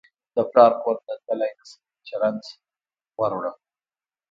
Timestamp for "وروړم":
3.19-3.55